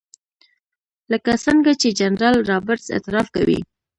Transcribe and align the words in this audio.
لکه 1.11 1.31
څنګه 1.45 1.71
چې 1.81 1.89
جنرال 1.99 2.37
رابرټس 2.51 2.87
اعتراف 2.91 3.27
کوي. 3.35 3.59